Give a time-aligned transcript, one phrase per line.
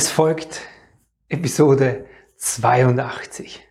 [0.00, 0.60] Es folgt
[1.28, 2.04] Episode
[2.36, 3.66] 82.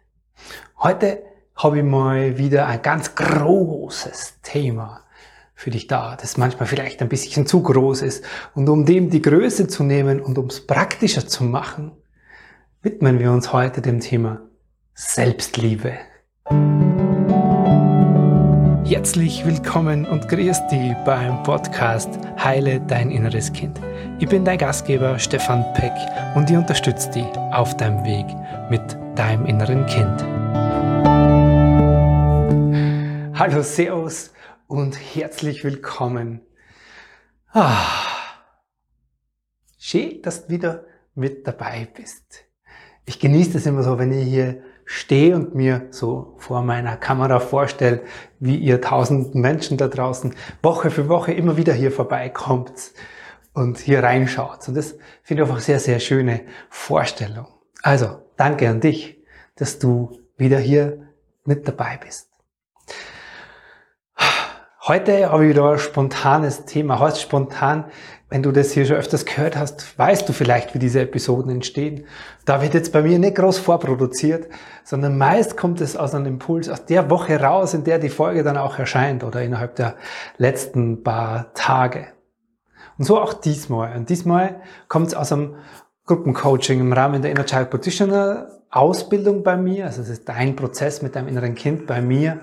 [0.78, 1.24] Heute
[1.56, 5.06] habe ich mal wieder ein ganz großes Thema
[5.56, 8.26] für dich da, das manchmal vielleicht ein bisschen zu groß ist.
[8.56, 11.94] Und um dem die Größe zu nehmen und um es praktischer zu machen,
[12.82, 14.42] widmen wir uns heute dem Thema
[14.96, 15.98] Selbstliebe.
[18.88, 22.08] Herzlich willkommen und grüß dich beim Podcast
[22.42, 23.82] Heile dein inneres Kind.
[24.18, 25.92] Ich bin dein Gastgeber Stefan Peck
[26.38, 28.26] und ich unterstütze dich auf deinem Weg
[28.70, 30.24] mit deinem inneren Kind.
[33.38, 34.32] Hallo, Servus
[34.68, 36.40] und herzlich willkommen.
[37.52, 37.90] Ah,
[39.78, 42.46] schön, dass du wieder mit dabei bist.
[43.06, 47.40] Ich genieße es immer so, wenn ich hier stehe und mir so vor meiner Kamera
[47.42, 48.02] vorstelle,
[48.40, 50.34] wie ihr tausenden Menschen da draußen
[50.64, 52.72] Woche für Woche immer wieder hier vorbeikommt
[53.54, 54.66] und hier reinschaut.
[54.70, 57.48] Und das finde ich einfach sehr, sehr schöne Vorstellung.
[57.84, 59.22] Also, danke an dich,
[59.58, 61.10] dass du wieder hier
[61.44, 62.30] mit dabei bist.
[64.88, 67.00] Heute habe ich wieder ein spontanes Thema.
[67.00, 67.92] Heute spontan,
[68.30, 72.06] wenn du das hier schon öfters gehört hast, weißt du vielleicht, wie diese Episoden entstehen.
[72.46, 74.48] Da wird jetzt bei mir nicht groß vorproduziert,
[74.84, 78.44] sondern meist kommt es aus einem Impuls aus der Woche raus, in der die Folge
[78.44, 79.96] dann auch erscheint oder innerhalb der
[80.38, 82.08] letzten paar Tage.
[82.98, 83.96] Und so auch diesmal.
[83.96, 85.56] Und diesmal kommt es aus einem
[86.06, 89.86] Gruppencoaching im Rahmen der Inner Child Practitioner Ausbildung bei mir.
[89.86, 92.42] Also es ist dein Prozess mit deinem inneren Kind bei mir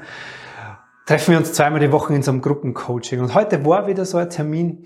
[1.07, 3.21] treffen wir uns zweimal die Woche in so einem Gruppencoaching.
[3.21, 4.85] Und heute war wieder so ein Termin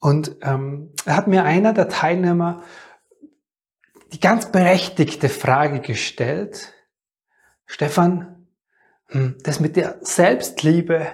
[0.00, 2.62] und ähm, hat mir einer der Teilnehmer
[4.12, 6.72] die ganz berechtigte Frage gestellt,
[7.66, 8.46] Stefan,
[9.06, 11.06] hm, das mit der Selbstliebe,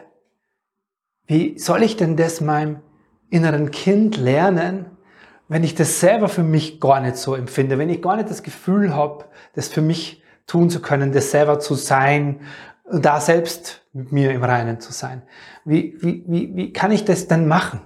[1.27, 2.81] wie soll ich denn das meinem
[3.29, 4.87] inneren Kind lernen,
[5.49, 8.43] wenn ich das selber für mich gar nicht so empfinde, wenn ich gar nicht das
[8.43, 12.41] Gefühl habe, das für mich tun zu können, das selber zu sein,
[12.91, 15.23] da selbst mit mir im Reinen zu sein.
[15.65, 17.81] Wie, wie, wie, wie kann ich das denn machen?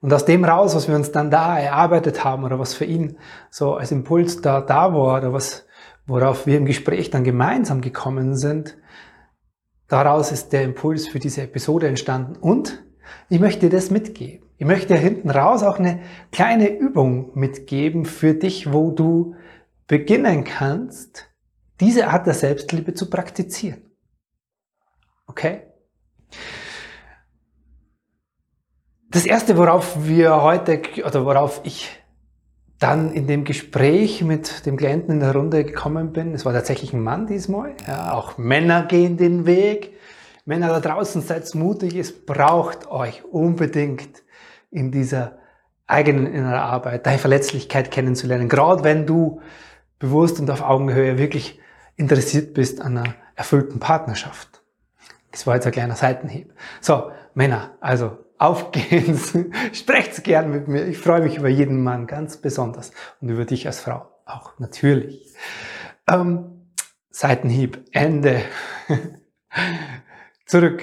[0.00, 3.18] Und aus dem raus, was wir uns dann da erarbeitet haben oder was für ihn
[3.50, 5.66] so als Impuls da, da war oder was,
[6.06, 8.76] worauf wir im Gespräch dann gemeinsam gekommen sind,
[9.88, 12.36] daraus ist der Impuls für diese Episode entstanden.
[12.36, 12.84] Und
[13.28, 14.46] ich möchte dir das mitgeben.
[14.56, 16.00] Ich möchte dir hinten raus auch eine
[16.30, 19.34] kleine Übung mitgeben für dich, wo du
[19.86, 21.30] beginnen kannst,
[21.80, 23.82] diese Art der Selbstliebe zu praktizieren.
[25.26, 25.62] Okay?
[29.18, 31.90] Das erste, worauf wir heute oder worauf ich
[32.78, 36.92] dann in dem Gespräch mit dem Klienten in der Runde gekommen bin, es war tatsächlich
[36.92, 39.96] ein Mann diesmal, ja, auch Männer gehen den Weg.
[40.44, 44.22] Männer da draußen, seid mutig, es braucht euch unbedingt
[44.70, 45.38] in dieser
[45.88, 48.48] eigenen inneren Arbeit, deine Verletzlichkeit kennenzulernen.
[48.48, 49.40] Gerade wenn du
[49.98, 51.58] bewusst und auf Augenhöhe wirklich
[51.96, 54.62] interessiert bist an einer erfüllten Partnerschaft.
[55.32, 56.54] Das war jetzt ein kleiner Seitenhieb.
[56.80, 59.36] So, Männer, also auf geht's.
[59.72, 60.86] Sprecht's gern mit mir.
[60.86, 65.34] Ich freue mich über jeden Mann ganz besonders und über dich als Frau auch natürlich.
[66.08, 66.70] Ähm,
[67.10, 68.42] Seitenhieb, Ende.
[70.46, 70.82] Zurück.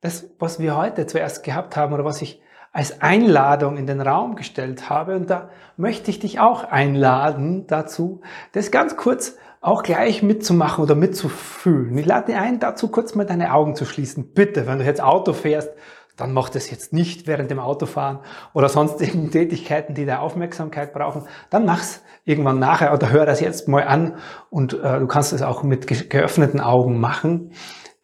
[0.00, 2.40] Das, was wir heute zuerst gehabt haben oder was ich
[2.72, 8.20] als Einladung in den Raum gestellt habe, und da möchte ich dich auch einladen dazu,
[8.52, 11.96] das ganz kurz auch gleich mitzumachen oder mitzufühlen.
[11.98, 14.32] Ich lade dich ein, dazu kurz mal deine Augen zu schließen.
[14.34, 15.70] Bitte, wenn du jetzt Auto fährst,
[16.16, 18.20] dann mach das jetzt nicht während dem Autofahren
[18.54, 21.26] oder sonstigen Tätigkeiten, die deine Aufmerksamkeit brauchen.
[21.50, 24.18] Dann mach's irgendwann nachher oder hör das jetzt mal an
[24.50, 27.52] und äh, du kannst es auch mit geöffneten Augen machen.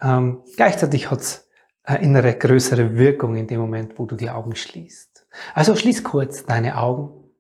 [0.01, 1.49] Ähm, gleichzeitig hat's
[1.85, 5.27] eine innere größere Wirkung in dem Moment, wo du die Augen schließt.
[5.55, 7.31] Also schließ kurz deine Augen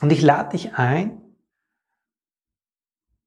[0.00, 1.20] und ich lade dich ein,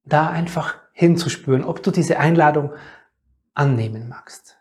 [0.04, 2.74] da einfach hinzuspüren, ob du diese Einladung
[3.54, 4.58] annehmen magst.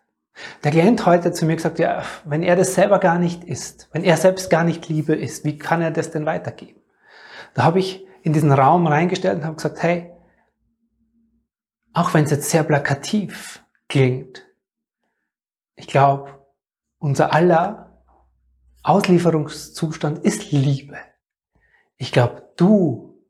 [0.63, 4.03] Der Klient heute zu mir gesagt, ja, wenn er das selber gar nicht ist, wenn
[4.03, 6.81] er selbst gar nicht Liebe ist, wie kann er das denn weitergeben?
[7.55, 10.11] Da habe ich in diesen Raum reingestellt und habe gesagt, hey,
[11.93, 14.45] auch wenn es jetzt sehr plakativ klingt,
[15.77, 16.45] ich glaube,
[16.99, 18.03] unser aller
[18.83, 20.99] Auslieferungszustand ist Liebe.
[21.97, 23.23] Ich glaube, du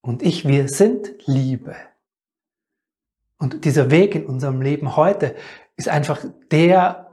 [0.00, 1.76] und ich, wir sind Liebe.
[3.38, 5.36] Und dieser Weg in unserem Leben heute
[5.78, 7.06] ist einfach der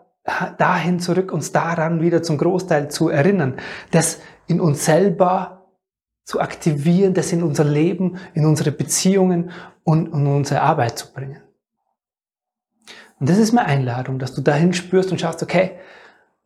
[0.58, 3.58] dahin zurück, uns daran wieder zum Großteil zu erinnern,
[3.92, 5.68] das in uns selber
[6.24, 9.52] zu aktivieren, das in unser Leben, in unsere Beziehungen
[9.84, 11.42] und in unsere Arbeit zu bringen.
[13.20, 15.78] Und das ist meine Einladung, dass du dahin spürst und schaust, okay,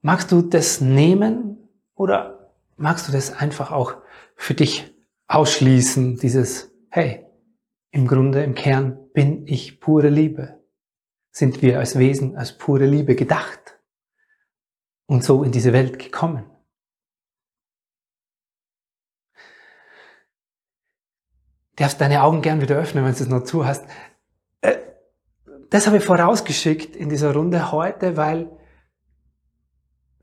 [0.01, 1.57] magst du das nehmen
[1.95, 3.95] oder magst du das einfach auch
[4.35, 4.93] für dich
[5.27, 7.25] ausschließen, dieses, hey,
[7.91, 10.58] im Grunde, im Kern bin ich pure Liebe.
[11.31, 13.79] Sind wir als Wesen, als pure Liebe gedacht
[15.05, 16.45] und so in diese Welt gekommen.
[21.71, 23.85] Du darfst deine Augen gern wieder öffnen, wenn du es noch zu hast.
[24.61, 24.77] Äh,
[25.69, 28.51] das habe ich vorausgeschickt in dieser Runde heute, weil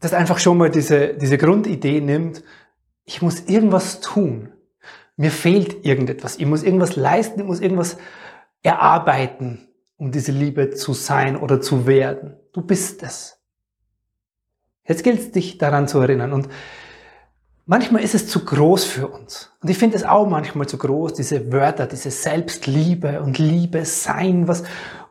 [0.00, 2.44] das einfach schon mal diese, diese Grundidee nimmt,
[3.04, 4.52] ich muss irgendwas tun.
[5.16, 6.36] Mir fehlt irgendetwas.
[6.36, 7.96] Ich muss irgendwas leisten, ich muss irgendwas
[8.62, 12.36] erarbeiten, um diese Liebe zu sein oder zu werden.
[12.52, 13.38] Du bist es.
[14.86, 16.32] Jetzt gilt es, dich daran zu erinnern.
[16.32, 16.48] Und
[17.64, 19.52] manchmal ist es zu groß für uns.
[19.62, 24.46] Und ich finde es auch manchmal zu groß, diese Wörter, diese Selbstliebe und Liebe sein.
[24.46, 24.64] Was,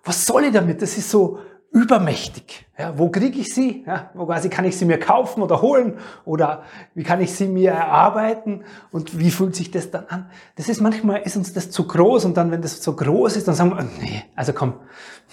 [0.04, 0.82] was soll ich damit?
[0.82, 1.40] Das ist so
[1.75, 2.66] übermächtig.
[2.80, 3.83] Ja, wo kriege ich sie?
[3.86, 5.98] Ja, wo quasi kann ich sie mir kaufen oder holen?
[6.24, 6.63] Oder
[6.94, 8.63] wie kann ich sie mir erarbeiten?
[8.94, 10.30] Und wie fühlt sich das dann an?
[10.56, 12.24] Das ist manchmal, ist uns das zu groß.
[12.24, 14.75] Und dann, wenn das so groß ist, dann sagen wir, nee, also komm,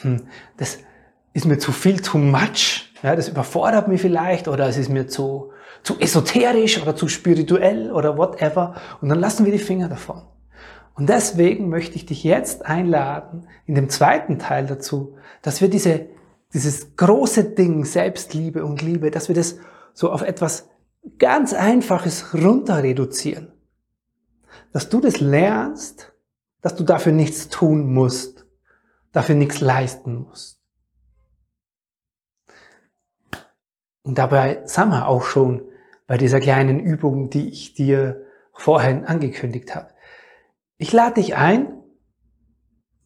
[0.03, 0.23] hm,
[0.57, 0.79] das
[1.33, 2.93] ist mir zu viel, too much.
[3.05, 5.53] Ja, das überfordert mich vielleicht oder es ist mir zu,
[5.85, 8.75] zu esoterisch oder zu spirituell oder whatever.
[9.01, 10.23] Und dann lassen wir die Finger davon.
[10.95, 16.07] Und deswegen möchte ich dich jetzt einladen, in dem zweiten Teil dazu, dass wir diese,
[16.53, 19.57] dieses große Ding Selbstliebe und Liebe, dass wir das
[19.95, 20.69] so auf etwas
[21.19, 23.53] ganz Einfaches runter reduzieren.
[24.73, 26.13] Dass du das lernst,
[26.61, 28.47] dass du dafür nichts tun musst,
[29.13, 30.61] dafür nichts leisten musst.
[34.03, 35.63] Und dabei sind wir auch schon
[36.07, 39.89] bei dieser kleinen Übung, die ich dir vorhin angekündigt habe.
[40.77, 41.83] Ich lade dich ein,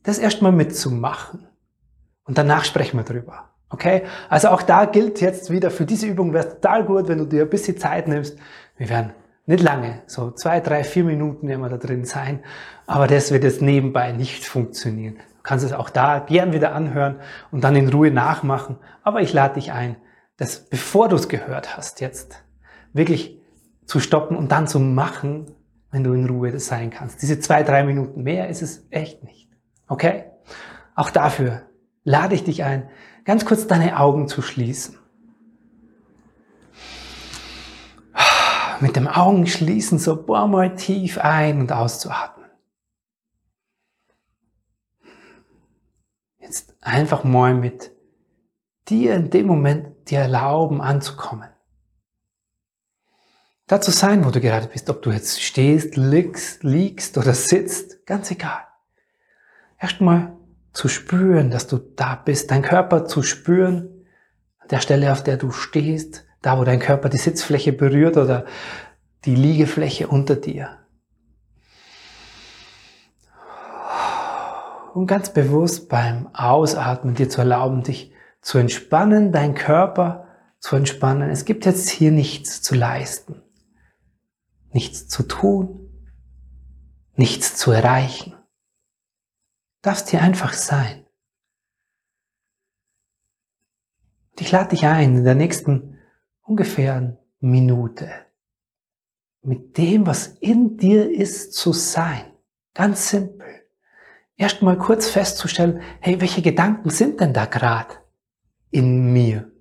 [0.03, 1.47] das erstmal mitzumachen.
[2.27, 3.51] Und danach sprechen wir drüber.
[3.71, 4.03] Okay?
[4.29, 7.25] Also auch da gilt jetzt wieder, für diese Übung wäre es total gut, wenn du
[7.25, 8.37] dir ein bisschen Zeit nimmst.
[8.77, 9.13] Wir werden
[9.47, 12.41] nicht lange, so zwei, drei, vier Minuten werden wir da drin sein.
[12.87, 15.15] Aber das wird jetzt nebenbei nicht funktionieren.
[15.15, 17.21] Du kannst es auch da gern wieder anhören
[17.53, 18.77] und dann in Ruhe nachmachen.
[19.03, 19.97] Aber ich lade dich ein,
[20.37, 22.43] das bevor du es gehört hast jetzt,
[22.93, 23.41] wirklich
[23.85, 25.47] zu stoppen und dann zu machen,
[25.93, 27.23] wenn du in Ruhe sein kannst.
[27.23, 29.49] Diese zwei, drei Minuten mehr ist es echt nicht.
[29.87, 30.25] Okay?
[30.97, 31.63] Auch dafür
[32.07, 32.89] lade ich dich ein,
[33.25, 34.99] ganz kurz deine Augen zu schließen.
[38.81, 42.49] Mit dem Augen schließen so paar Mal tief ein- und auszuatmen.
[46.39, 47.91] Jetzt einfach mal mit
[48.89, 51.49] dir in dem Moment dir erlauben anzukommen
[53.67, 58.07] da zu sein, wo du gerade bist, ob du jetzt stehst, liegst, liegst oder sitzt,
[58.07, 58.65] ganz egal.
[59.79, 60.36] Erstmal
[60.77, 64.05] zu spüren, dass du da bist, dein Körper zu spüren,
[64.59, 68.45] an der Stelle, auf der du stehst, da wo dein Körper die Sitzfläche berührt oder
[69.25, 70.79] die Liegefläche unter dir.
[74.95, 80.27] Und ganz bewusst beim Ausatmen dir zu erlauben, dich zu entspannen, dein Körper
[80.59, 81.31] zu entspannen.
[81.31, 83.43] Es gibt jetzt hier nichts zu leisten
[84.77, 85.91] nichts zu tun,
[87.15, 88.36] nichts zu erreichen.
[89.87, 91.07] Darfst hier einfach sein.
[94.33, 95.97] Und ich lade dich ein, in der nächsten
[96.43, 98.11] ungefähr Minute
[99.43, 102.33] mit dem, was in dir ist, zu sein.
[102.75, 103.47] Ganz simpel.
[104.35, 107.95] Erstmal kurz festzustellen, hey, welche Gedanken sind denn da gerade
[108.73, 109.53] in mir?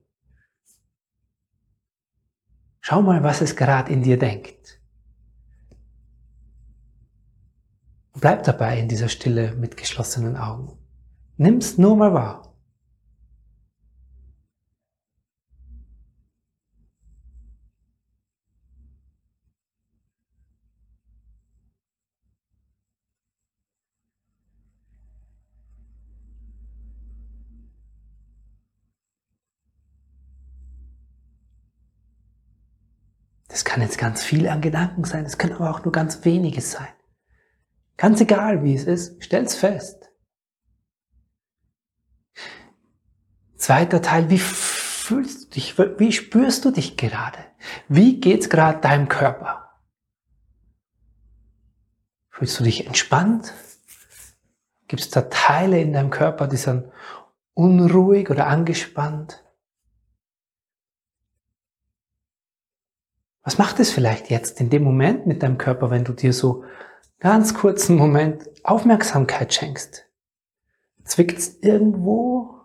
[2.82, 4.75] Schau mal, was es gerade in dir denkt.
[8.18, 10.78] Bleib dabei in dieser Stille mit geschlossenen Augen.
[11.36, 12.54] Nimm's nur mal wahr.
[33.50, 36.62] Das kann jetzt ganz viel an Gedanken sein, es können aber auch nur ganz wenige
[36.62, 36.95] sein.
[37.98, 40.12] Ganz egal, wie es ist, stell's fest.
[43.56, 45.78] Zweiter Teil, wie fühlst du dich?
[45.78, 47.40] Wie spürst du dich gerade?
[47.88, 49.72] Wie geht's gerade deinem Körper?
[52.30, 53.54] Fühlst du dich entspannt?
[54.88, 56.92] Gibt es da Teile in deinem Körper, die sind
[57.54, 59.44] unruhig oder angespannt?
[63.42, 66.66] Was macht es vielleicht jetzt in dem Moment mit deinem Körper, wenn du dir so
[67.26, 70.06] ganz kurzen Moment Aufmerksamkeit schenkst,
[71.04, 72.56] zwickt's irgendwo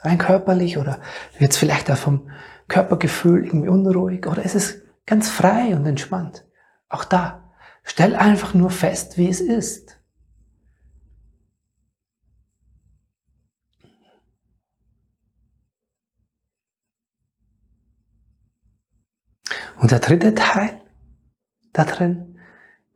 [0.00, 1.00] rein körperlich oder
[1.38, 2.30] wird's vielleicht auch vom
[2.68, 6.46] Körpergefühl irgendwie unruhig oder ist es Ganz frei und entspannt.
[6.88, 9.98] Auch da, stell einfach nur fest, wie es ist.
[19.80, 20.80] Und der dritte Teil
[21.72, 22.31] da drin,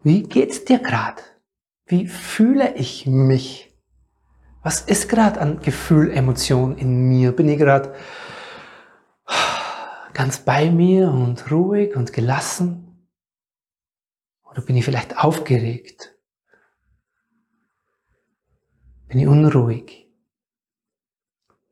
[0.06, 1.20] wie geht's dir gerade?
[1.84, 3.76] Wie fühle ich mich?
[4.62, 7.32] Was ist gerade an Gefühl, Emotion in mir?
[7.32, 7.92] Bin ich gerade
[10.12, 13.08] ganz bei mir und ruhig und gelassen?
[14.44, 16.14] Oder bin ich vielleicht aufgeregt?
[19.08, 20.08] Bin ich unruhig?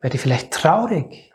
[0.01, 1.33] Werde ich vielleicht traurig?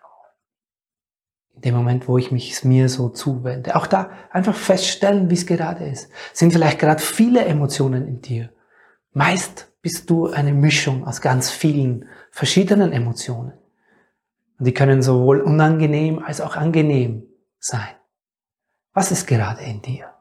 [1.59, 3.75] In dem Moment, wo ich mich mir so zuwende.
[3.75, 6.09] Auch da einfach feststellen, wie es gerade ist.
[6.31, 8.53] Sind vielleicht gerade viele Emotionen in dir?
[9.11, 13.57] Meist bist du eine Mischung aus ganz vielen verschiedenen Emotionen.
[14.57, 17.27] Und die können sowohl unangenehm als auch angenehm
[17.59, 17.89] sein.
[18.93, 20.13] Was ist gerade in dir?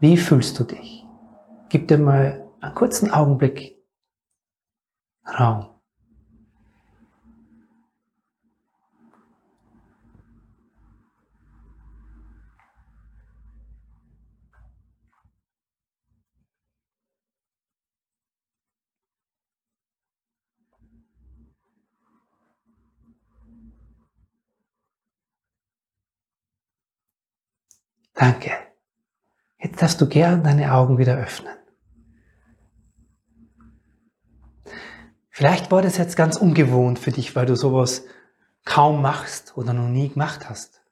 [0.00, 1.06] Wie fühlst du dich?
[1.70, 3.82] Gib dir mal einen kurzen Augenblick
[5.26, 5.75] Raum.
[28.16, 28.50] Danke.
[29.58, 31.54] Jetzt darfst du gern deine Augen wieder öffnen.
[35.30, 38.04] Vielleicht war das jetzt ganz ungewohnt für dich, weil du sowas
[38.64, 40.82] kaum machst oder noch nie gemacht hast.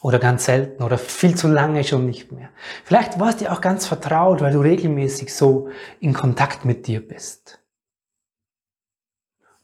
[0.00, 2.50] Oder ganz selten oder viel zu lange schon nicht mehr.
[2.84, 7.06] Vielleicht war es dir auch ganz vertraut, weil du regelmäßig so in Kontakt mit dir
[7.06, 7.60] bist.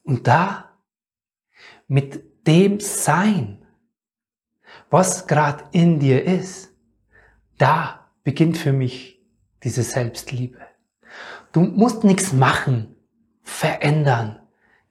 [0.02, 0.70] Und da,
[1.86, 3.64] mit dem Sein,
[4.90, 6.73] was gerade in dir ist,
[7.64, 9.24] da beginnt für mich
[9.62, 10.58] diese Selbstliebe.
[11.52, 12.94] Du musst nichts machen,
[13.42, 14.38] verändern,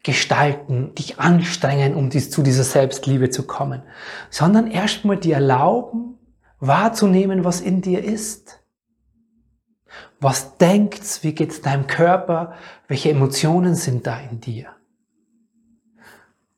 [0.02, 3.84] gestalten, dich anstrengen, um dies, zu dieser Selbstliebe zu kommen,
[4.32, 6.18] sondern erstmal dir erlauben,
[6.60, 8.60] wahrzunehmen, was in dir ist.
[10.20, 11.24] Was denkt's?
[11.24, 12.56] Wie geht's deinem Körper?
[12.88, 14.70] Welche Emotionen sind da in dir?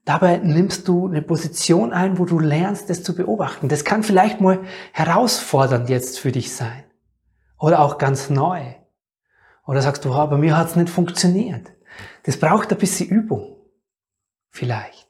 [0.06, 3.70] Dabei nimmst du eine Position ein, wo du lernst, das zu beobachten.
[3.70, 4.62] Das kann vielleicht mal
[4.94, 6.84] herausfordernd jetzt für dich sein.
[7.60, 8.62] Oder auch ganz neu.
[9.66, 11.72] Oder sagst du, oh, bei mir hat es nicht funktioniert.
[12.24, 13.56] Das braucht ein bisschen Übung.
[14.52, 15.08] Vielleicht.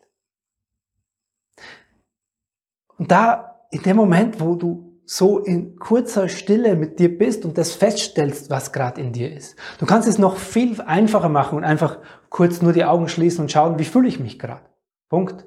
[2.97, 7.57] Und da, in dem Moment, wo du so in kurzer Stille mit dir bist und
[7.57, 9.57] das feststellst, was gerade in dir ist.
[9.77, 11.99] Du kannst es noch viel einfacher machen und einfach
[12.29, 14.61] kurz nur die Augen schließen und schauen, wie fühle ich mich gerade.
[15.09, 15.45] Punkt.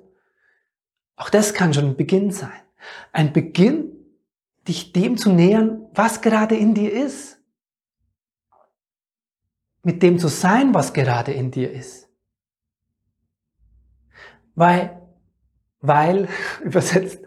[1.17, 2.61] Auch das kann schon ein Beginn sein.
[3.13, 3.93] Ein Beginn,
[4.67, 7.39] dich dem zu nähern, was gerade in dir ist.
[9.83, 12.09] Mit dem zu sein, was gerade in dir ist.
[14.55, 15.01] Weil,
[15.81, 16.29] weil,
[16.63, 17.21] übersetzt,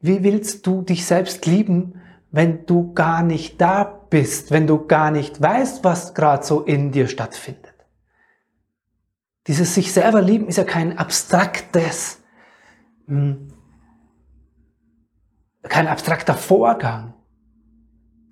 [0.00, 5.10] wie willst du dich selbst lieben, wenn du gar nicht da bist, wenn du gar
[5.10, 7.65] nicht weißt, was gerade so in dir stattfindet?
[9.46, 12.20] Dieses sich selber lieben ist ja kein abstraktes,
[13.06, 13.52] hm,
[15.62, 17.14] kein abstrakter Vorgang,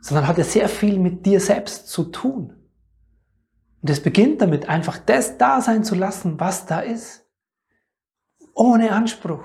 [0.00, 2.54] sondern hat ja sehr viel mit dir selbst zu tun.
[3.82, 7.26] Und es beginnt damit, einfach das da sein zu lassen, was da ist.
[8.54, 9.44] Ohne Anspruch.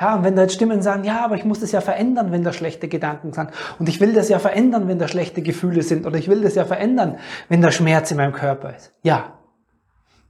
[0.00, 2.42] Ja, und wenn da jetzt Stimmen sagen, ja, aber ich muss das ja verändern, wenn
[2.42, 3.50] da schlechte Gedanken sind.
[3.78, 6.06] Und ich will das ja verändern, wenn da schlechte Gefühle sind.
[6.06, 7.18] Oder ich will das ja verändern,
[7.48, 8.94] wenn da Schmerz in meinem Körper ist.
[9.02, 9.39] Ja,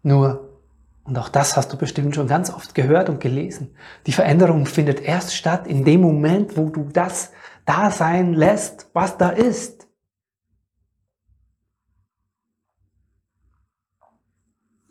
[0.02, 0.60] nur,
[1.04, 3.74] und auch das hast du bestimmt schon ganz oft gehört und gelesen,
[4.06, 7.32] die Veränderung findet erst statt in dem Moment, wo du das
[7.64, 9.86] da sein lässt, was da ist.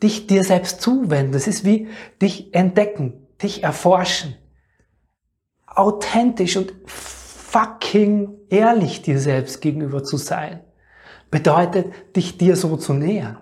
[0.01, 1.89] Dich dir selbst zuwenden, das ist wie
[2.21, 4.35] dich entdecken, dich erforschen.
[5.65, 10.63] Authentisch und fucking ehrlich dir selbst gegenüber zu sein,
[11.31, 13.41] bedeutet, dich dir so zu nähern.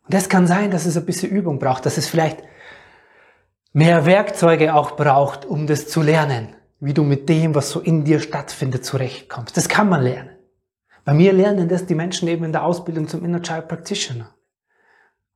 [0.13, 2.43] das kann sein, dass es ein bisschen Übung braucht, dass es vielleicht
[3.73, 8.03] mehr Werkzeuge auch braucht, um das zu lernen, wie du mit dem, was so in
[8.03, 9.55] dir stattfindet, zurechtkommst.
[9.55, 10.31] Das kann man lernen.
[11.03, 14.35] Bei mir lernen das die Menschen eben in der Ausbildung zum Inner Child Practitioner.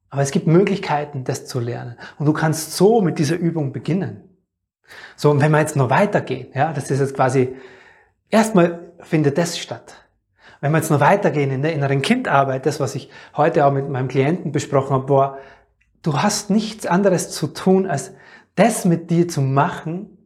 [0.09, 1.97] Aber es gibt Möglichkeiten, das zu lernen.
[2.17, 4.29] Und du kannst so mit dieser Übung beginnen.
[5.15, 7.55] So, und wenn wir jetzt noch weitergehen, ja, das ist jetzt quasi,
[8.29, 10.04] erstmal findet das statt.
[10.61, 13.89] Wenn wir jetzt noch weitergehen in der inneren Kindarbeit, das, was ich heute auch mit
[13.89, 15.37] meinem Klienten besprochen habe, war,
[16.01, 18.13] du hast nichts anderes zu tun, als
[18.55, 20.17] das mit dir zu machen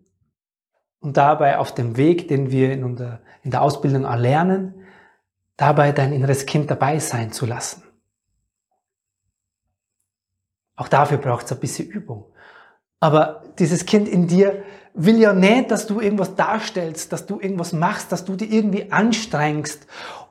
[1.00, 4.86] und dabei auf dem Weg, den wir in, der, in der Ausbildung erlernen,
[5.58, 7.84] dabei dein inneres Kind dabei sein zu lassen.
[10.76, 12.32] Auch dafür braucht es ein bisschen Übung.
[13.00, 14.64] Aber dieses Kind in dir
[14.94, 18.92] will ja nicht, dass du irgendwas darstellst, dass du irgendwas machst, dass du dich irgendwie
[18.92, 19.88] anstrengst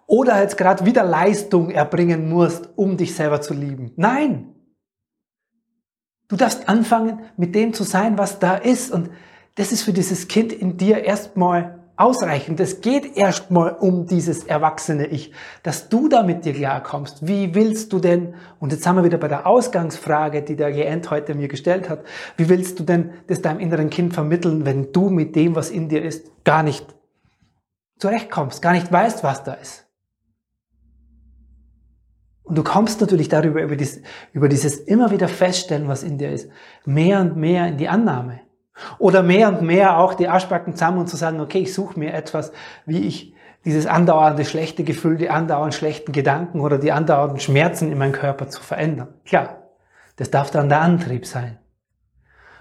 [0.06, 3.92] oder jetzt gerade wieder Leistung erbringen musst, um dich selber zu lieben.
[3.96, 4.54] Nein!
[6.28, 8.90] Du darfst anfangen, mit dem zu sein, was da ist.
[8.92, 9.10] Und
[9.54, 12.60] das ist für dieses Kind in dir erstmal ausreichend.
[12.60, 17.26] Es geht erstmal um dieses erwachsene Ich, dass du da mit dir klarkommst.
[17.26, 21.10] Wie willst du denn, und jetzt sind wir wieder bei der Ausgangsfrage, die der Klient
[21.10, 22.04] heute mir gestellt hat,
[22.36, 25.88] wie willst du denn das deinem inneren Kind vermitteln, wenn du mit dem, was in
[25.88, 26.86] dir ist, gar nicht
[27.98, 29.88] zurechtkommst, gar nicht weißt, was da ist?
[32.44, 34.00] Und du kommst natürlich darüber, über, dies,
[34.32, 36.48] über dieses immer wieder Feststellen, was in dir ist,
[36.86, 38.40] mehr und mehr in die Annahme.
[38.98, 42.14] Oder mehr und mehr auch die Arschbacken zusammen und zu sagen, okay, ich suche mir
[42.14, 42.52] etwas,
[42.86, 47.98] wie ich dieses andauernde schlechte Gefühl, die andauernd schlechten Gedanken oder die andauernden Schmerzen in
[47.98, 49.08] meinem Körper zu verändern.
[49.24, 49.64] Klar,
[50.16, 51.58] das darf dann der Antrieb sein.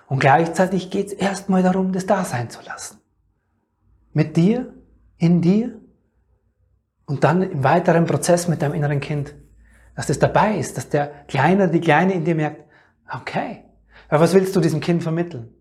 [0.07, 3.00] Und gleichzeitig geht es erstmal darum, das da sein zu lassen.
[4.13, 4.74] Mit dir,
[5.17, 5.79] in dir
[7.05, 9.36] und dann im weiteren Prozess mit deinem inneren Kind,
[9.95, 12.63] dass das dabei ist, dass der Kleine, die Kleine in dir merkt,
[13.13, 13.63] okay,
[14.09, 15.53] aber was willst du diesem Kind vermitteln?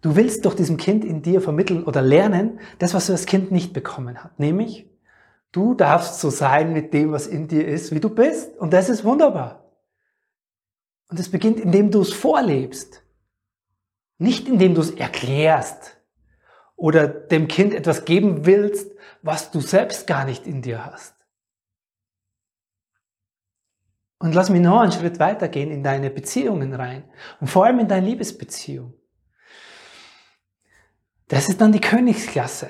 [0.00, 3.72] Du willst doch diesem Kind in dir vermitteln oder lernen, das, was das Kind nicht
[3.72, 4.38] bekommen hat.
[4.38, 4.88] Nämlich,
[5.50, 8.56] du darfst so sein mit dem, was in dir ist, wie du bist.
[8.58, 9.64] Und das ist wunderbar.
[11.08, 13.02] Und es beginnt, indem du es vorlebst.
[14.18, 15.96] Nicht indem du es erklärst
[16.76, 21.14] oder dem Kind etwas geben willst, was du selbst gar nicht in dir hast.
[24.20, 27.04] Und lass mich noch einen Schritt weitergehen in deine Beziehungen rein
[27.40, 28.97] und vor allem in deine Liebesbeziehung.
[31.28, 32.68] Das ist dann die Königsklasse.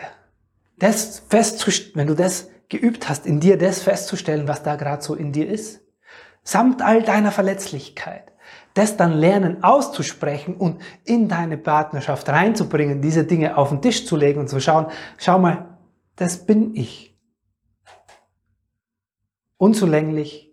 [0.79, 5.14] Das festzustellen, wenn du das geübt hast, in dir das festzustellen, was da gerade so
[5.14, 5.81] in dir ist,
[6.42, 8.33] samt all deiner Verletzlichkeit,
[8.75, 14.16] das dann lernen auszusprechen und in deine Partnerschaft reinzubringen, diese Dinge auf den Tisch zu
[14.16, 15.79] legen und zu schauen, schau mal,
[16.16, 17.16] das bin ich.
[19.57, 20.48] Unzulänglich,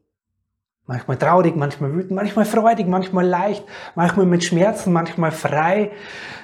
[0.87, 5.91] manchmal traurig, manchmal wütend, manchmal freudig, manchmal leicht, manchmal mit Schmerzen, manchmal frei,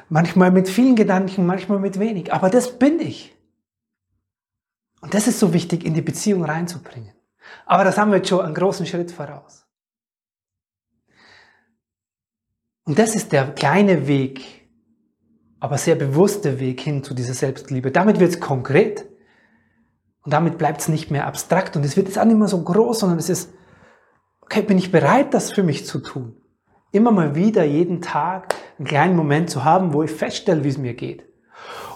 [0.09, 2.33] manchmal mit vielen Gedanken, manchmal mit wenig.
[2.33, 3.35] Aber das bin ich.
[5.01, 7.13] Und das ist so wichtig, in die Beziehung reinzubringen.
[7.65, 9.65] Aber das haben wir jetzt schon einen großen Schritt voraus.
[12.83, 14.69] Und das ist der kleine Weg,
[15.59, 17.91] aber sehr bewusste Weg hin zu dieser Selbstliebe.
[17.91, 19.05] Damit wird es konkret.
[20.23, 21.75] Und damit bleibt es nicht mehr abstrakt.
[21.75, 23.51] Und es wird jetzt auch nicht mehr so groß, sondern es ist,
[24.51, 26.41] okay, bin ich bereit, das für mich zu tun?
[26.91, 30.77] immer mal wieder jeden Tag einen kleinen Moment zu haben, wo ich feststelle, wie es
[30.77, 31.23] mir geht.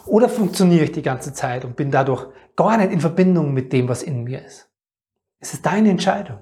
[0.05, 3.89] Oder funktioniere ich die ganze Zeit und bin dadurch gar nicht in Verbindung mit dem,
[3.89, 4.69] was in mir ist.
[5.39, 6.39] Es ist deine Entscheidung.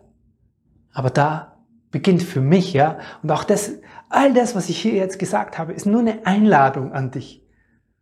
[0.91, 3.71] Aber da beginnt für mich, ja, und auch das,
[4.09, 7.43] all das, was ich hier jetzt gesagt habe, ist nur eine Einladung an dich.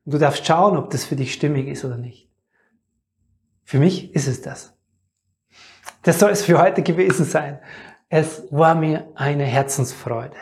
[0.03, 2.29] Und du darfst schauen, ob das für dich stimmig ist oder nicht.
[3.63, 4.77] Für mich ist es das.
[6.03, 7.59] Das soll es für heute gewesen sein.
[8.13, 10.35] Es war mir eine Herzensfreude,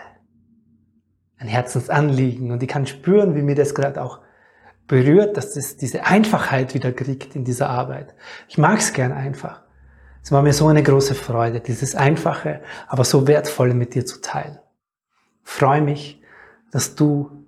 [1.37, 4.21] ein Herzensanliegen und ich kann spüren, wie mir das gerade auch
[4.87, 8.15] berührt, dass es diese Einfachheit wieder kriegt in dieser Arbeit.
[8.47, 9.61] Ich mag es gern einfach.
[10.23, 14.19] Es war mir so eine große Freude, dieses Einfache, aber so wertvolle mit dir zu
[14.19, 14.57] teilen.
[15.45, 16.23] Ich freue mich,
[16.71, 17.45] dass du,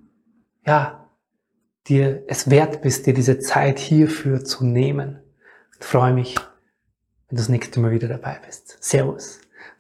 [0.68, 1.10] ja,
[1.88, 5.20] dir es wert bist, dir diese Zeit hierfür zu nehmen.
[5.80, 8.78] Ich freue mich, wenn du das nächste Mal wieder dabei bist.
[8.84, 9.42] Servus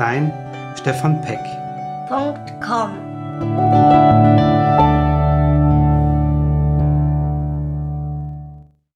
[0.00, 0.32] Dein
[0.76, 1.44] Stefan Peck.
[2.66, 4.29] .com